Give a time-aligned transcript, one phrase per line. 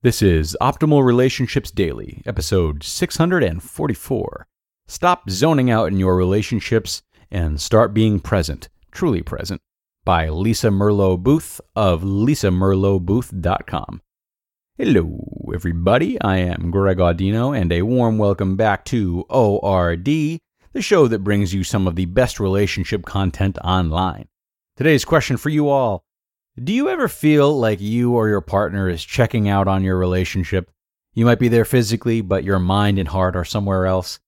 [0.00, 4.46] This is Optimal Relationships Daily, episode 644.
[4.86, 7.02] Stop zoning out in your relationships
[7.32, 9.60] and start being present, truly present,
[10.04, 14.00] by Lisa Merlo Booth of lisamerlobooth.com.
[14.76, 16.20] Hello, everybody.
[16.20, 20.40] I am Greg Audino, and a warm welcome back to ORD, the
[20.78, 24.28] show that brings you some of the best relationship content online.
[24.76, 26.04] Today's question for you all
[26.64, 30.70] do you ever feel like you or your partner is checking out on your relationship?
[31.14, 34.18] You might be there physically, but your mind and heart are somewhere else.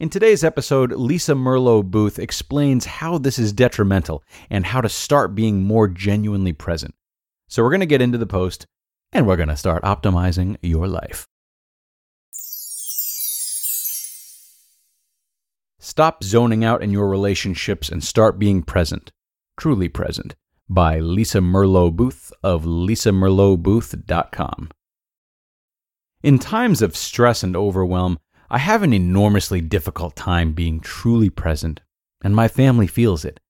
[0.00, 5.34] In today's episode, Lisa Merlo Booth explains how this is detrimental and how to start
[5.34, 6.94] being more genuinely present.
[7.48, 8.66] So, we're going to get into the post
[9.12, 11.26] and we're going to start optimizing your life.
[15.80, 19.10] Stop zoning out in your relationships and start being present,
[19.56, 20.34] truly present
[20.68, 24.70] by Lisa Merlo Booth of lisamerlobooth.com.
[26.22, 28.18] In times of stress and overwhelm,
[28.50, 31.80] I have an enormously difficult time being truly present,
[32.22, 33.40] and my family feels it.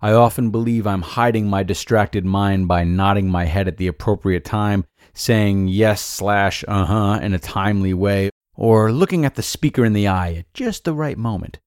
[0.00, 4.44] I often believe I'm hiding my distracted mind by nodding my head at the appropriate
[4.44, 9.84] time, saying yes slash uh huh in a timely way, or looking at the speaker
[9.84, 11.58] in the eye at just the right moment.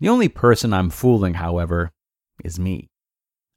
[0.00, 1.90] The only person I'm fooling, however,
[2.44, 2.88] is me.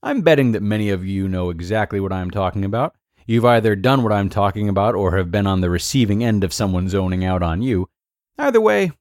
[0.07, 2.95] I'm betting that many of you know exactly what I'm talking about.
[3.25, 6.53] You've either done what I'm talking about or have been on the receiving end of
[6.53, 7.90] someone zoning out on you.
[8.38, 8.91] Either way,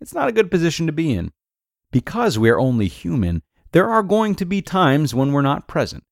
[0.00, 1.30] it's not a good position to be in.
[1.92, 6.02] Because we're only human, there are going to be times when we're not present.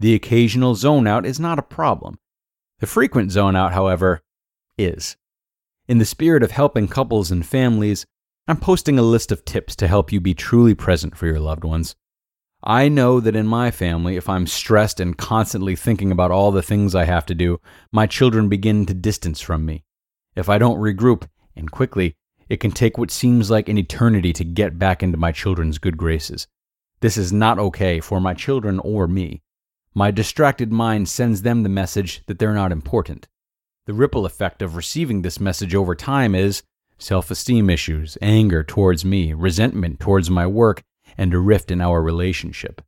[0.00, 2.18] The occasional zone out is not a problem.
[2.80, 4.22] The frequent zone out, however,
[4.76, 5.16] is.
[5.86, 8.06] In the spirit of helping couples and families,
[8.48, 11.62] I'm posting a list of tips to help you be truly present for your loved
[11.62, 11.94] ones.
[12.62, 16.62] I know that in my family, if I'm stressed and constantly thinking about all the
[16.62, 17.58] things I have to do,
[17.90, 19.84] my children begin to distance from me.
[20.36, 21.26] If I don't regroup,
[21.56, 22.16] and quickly,
[22.48, 25.96] it can take what seems like an eternity to get back into my children's good
[25.96, 26.46] graces.
[27.00, 29.42] This is not okay for my children or me.
[29.94, 33.26] My distracted mind sends them the message that they're not important.
[33.86, 36.62] The ripple effect of receiving this message over time is
[36.98, 40.82] self esteem issues, anger towards me, resentment towards my work,
[41.16, 42.82] and a rift in our relationship.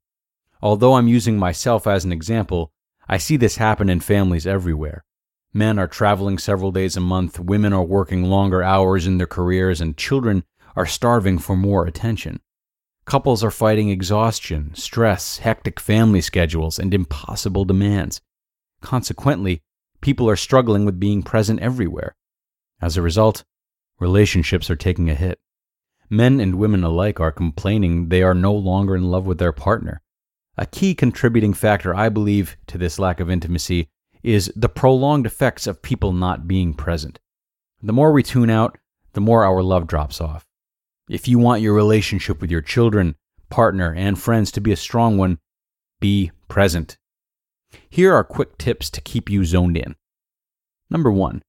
[0.60, 2.72] Although I'm using myself as an example,
[3.08, 5.04] I see this happen in families everywhere.
[5.52, 9.80] Men are traveling several days a month, women are working longer hours in their careers,
[9.80, 10.44] and children
[10.76, 12.40] are starving for more attention.
[13.04, 18.20] Couples are fighting exhaustion, stress, hectic family schedules, and impossible demands.
[18.80, 19.62] Consequently,
[20.00, 22.14] people are struggling with being present everywhere.
[22.80, 23.44] As a result,
[23.98, 25.38] relationships are taking a hit.
[26.12, 30.02] Men and women alike are complaining they are no longer in love with their partner.
[30.58, 33.88] A key contributing factor, I believe, to this lack of intimacy
[34.22, 37.18] is the prolonged effects of people not being present.
[37.82, 38.76] The more we tune out,
[39.14, 40.44] the more our love drops off.
[41.08, 43.14] If you want your relationship with your children,
[43.48, 45.38] partner, and friends to be a strong one,
[45.98, 46.98] be present.
[47.88, 49.96] Here are quick tips to keep you zoned in.
[50.90, 51.42] Number one,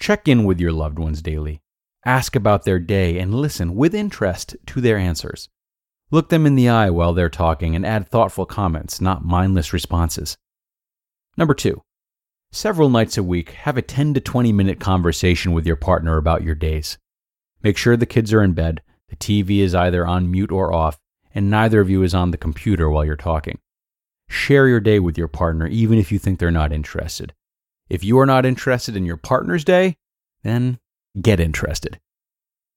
[0.00, 1.62] check in with your loved ones daily.
[2.04, 5.48] Ask about their day and listen with interest to their answers.
[6.10, 10.36] Look them in the eye while they're talking and add thoughtful comments, not mindless responses.
[11.36, 11.82] Number two,
[12.50, 16.42] several nights a week, have a 10 to 20 minute conversation with your partner about
[16.42, 16.98] your days.
[17.62, 20.98] Make sure the kids are in bed, the TV is either on mute or off,
[21.34, 23.58] and neither of you is on the computer while you're talking.
[24.28, 27.34] Share your day with your partner, even if you think they're not interested.
[27.88, 29.96] If you are not interested in your partner's day,
[30.42, 30.78] then
[31.20, 32.00] get interested.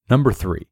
[0.08, 0.68] Number three,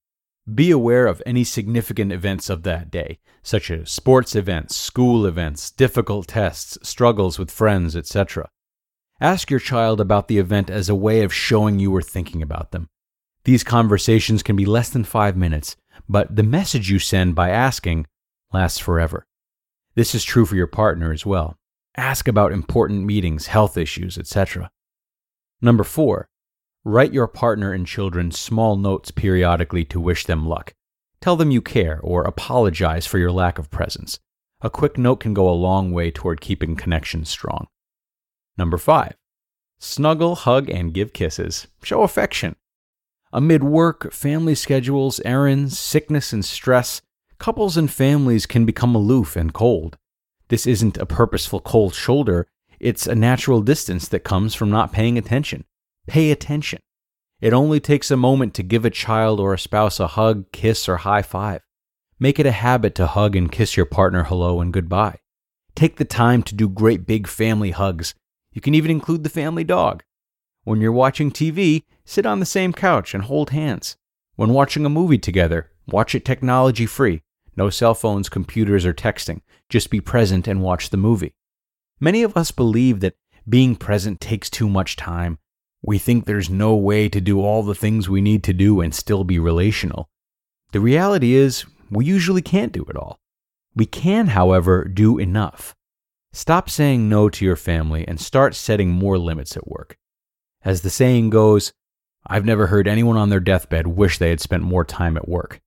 [0.53, 5.71] be aware of any significant events of that day, such as sports events, school events,
[5.71, 8.49] difficult tests, struggles with friends, etc.
[9.21, 12.73] Ask your child about the event as a way of showing you were thinking about
[12.73, 12.89] them.
[13.45, 15.77] These conversations can be less than five minutes,
[16.09, 18.07] but the message you send by asking
[18.53, 19.27] lasts forever.
[19.95, 21.57] This is true for your partner as well.
[21.97, 24.71] Ask about important meetings, health issues, etc.
[25.61, 26.29] Number four,
[26.85, 30.75] write your partner and children small notes periodically to wish them luck.
[31.21, 34.19] Tell them you care or apologize for your lack of presence.
[34.61, 37.67] A quick note can go a long way toward keeping connections strong.
[38.57, 39.15] Number five,
[39.79, 41.69] snuggle, hug, and give kisses.
[41.83, 42.57] Show affection.
[43.33, 47.01] Amid work, family schedules, errands, sickness, and stress,
[47.39, 49.97] couples and families can become aloof and cold.
[50.49, 52.47] This isn't a purposeful cold shoulder,
[52.79, 55.65] it's a natural distance that comes from not paying attention.
[56.07, 56.81] Pay attention.
[57.41, 60.89] It only takes a moment to give a child or a spouse a hug, kiss,
[60.89, 61.63] or high five.
[62.19, 65.19] Make it a habit to hug and kiss your partner hello and goodbye.
[65.75, 68.15] Take the time to do great big family hugs.
[68.53, 70.03] You can even include the family dog.
[70.65, 73.97] When you're watching TV, sit on the same couch and hold hands.
[74.37, 77.23] When watching a movie together, watch it technology free.
[77.57, 79.41] No cell phones, computers, or texting.
[79.69, 81.35] Just be present and watch the movie.
[81.99, 83.17] Many of us believe that
[83.49, 85.39] being present takes too much time.
[85.83, 88.95] We think there's no way to do all the things we need to do and
[88.95, 90.09] still be relational.
[90.73, 93.19] The reality is, we usually can't do it all.
[93.75, 95.75] We can, however, do enough.
[96.33, 99.99] Stop saying no to your family and start setting more limits at work.
[100.65, 101.73] As the saying goes,
[102.27, 105.61] I've never heard anyone on their deathbed wish they had spent more time at work.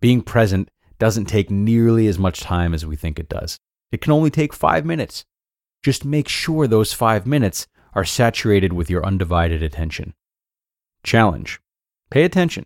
[0.00, 3.58] Being present doesn't take nearly as much time as we think it does.
[3.90, 5.24] It can only take five minutes.
[5.82, 7.66] Just make sure those five minutes
[7.98, 10.14] are saturated with your undivided attention.
[11.02, 11.60] Challenge
[12.10, 12.64] Pay attention.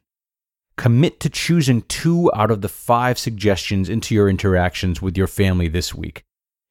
[0.76, 5.69] Commit to choosing two out of the five suggestions into your interactions with your family
[5.69, 6.23] this week.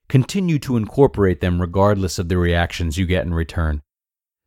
[0.10, 3.82] Continue to incorporate them regardless of the reactions you get in return.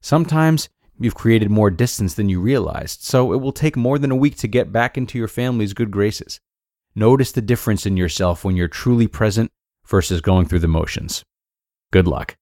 [0.00, 0.68] Sometimes
[1.00, 4.36] you've created more distance than you realized, so it will take more than a week
[4.36, 6.38] to get back into your family's good graces.
[6.94, 9.50] Notice the difference in yourself when you're truly present
[9.84, 11.24] versus going through the motions.
[11.90, 12.36] Good luck.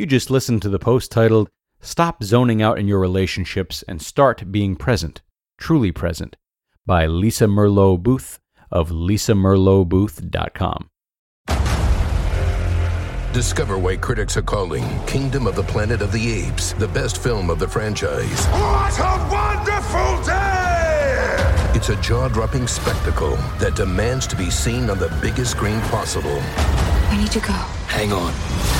[0.00, 1.50] You just listened to the post titled
[1.82, 5.20] Stop Zoning Out in Your Relationships and Start Being Present,
[5.58, 6.38] Truly Present,
[6.86, 10.88] by Lisa Merlo Booth of lisamerlobooth.com.
[13.34, 17.50] Discover why critics are calling Kingdom of the Planet of the Apes the best film
[17.50, 18.46] of the franchise.
[18.46, 21.36] What a wonderful day!
[21.76, 26.42] It's a jaw dropping spectacle that demands to be seen on the biggest screen possible.
[27.10, 27.52] We need to go.
[27.52, 28.79] Hang on.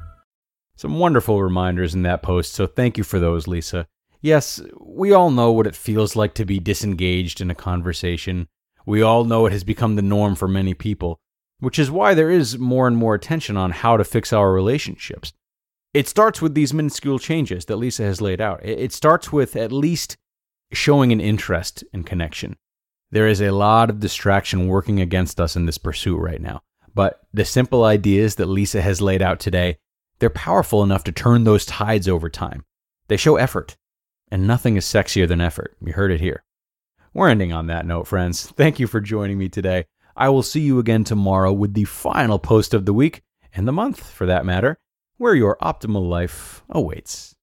[0.81, 3.85] Some wonderful reminders in that post, so thank you for those, Lisa.
[4.19, 8.47] Yes, we all know what it feels like to be disengaged in a conversation.
[8.87, 11.19] We all know it has become the norm for many people,
[11.59, 15.33] which is why there is more and more attention on how to fix our relationships.
[15.93, 18.65] It starts with these minuscule changes that Lisa has laid out.
[18.65, 20.17] It starts with at least
[20.73, 22.57] showing an interest and connection.
[23.11, 27.19] There is a lot of distraction working against us in this pursuit right now, but
[27.31, 29.77] the simple ideas that Lisa has laid out today
[30.21, 32.63] they're powerful enough to turn those tides over time.
[33.07, 33.75] They show effort,
[34.29, 35.75] and nothing is sexier than effort.
[35.83, 36.43] You heard it here.
[37.11, 38.45] We're ending on that note, friends.
[38.51, 39.85] Thank you for joining me today.
[40.15, 43.23] I will see you again tomorrow with the final post of the week,
[43.55, 44.77] and the month for that matter,
[45.17, 47.35] where your optimal life awaits.